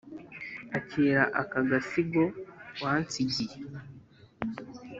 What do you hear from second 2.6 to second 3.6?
wansigiye